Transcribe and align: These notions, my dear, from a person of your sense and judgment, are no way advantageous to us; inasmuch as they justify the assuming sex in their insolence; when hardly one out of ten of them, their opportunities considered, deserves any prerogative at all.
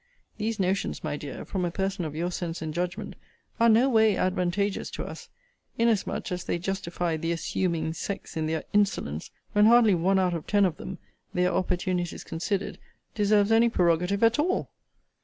These 0.37 0.59
notions, 0.59 1.03
my 1.03 1.15
dear, 1.15 1.45
from 1.45 1.63
a 1.63 1.69
person 1.69 2.05
of 2.05 2.15
your 2.15 2.31
sense 2.31 2.59
and 2.63 2.73
judgment, 2.73 3.15
are 3.59 3.69
no 3.69 3.87
way 3.87 4.17
advantageous 4.17 4.89
to 4.89 5.03
us; 5.05 5.29
inasmuch 5.77 6.31
as 6.31 6.43
they 6.45 6.57
justify 6.57 7.17
the 7.17 7.31
assuming 7.31 7.93
sex 7.93 8.35
in 8.35 8.47
their 8.47 8.63
insolence; 8.73 9.29
when 9.53 9.67
hardly 9.67 9.93
one 9.93 10.17
out 10.17 10.33
of 10.33 10.47
ten 10.47 10.65
of 10.65 10.77
them, 10.77 10.97
their 11.35 11.51
opportunities 11.53 12.23
considered, 12.23 12.79
deserves 13.13 13.51
any 13.51 13.69
prerogative 13.69 14.23
at 14.23 14.39
all. 14.39 14.71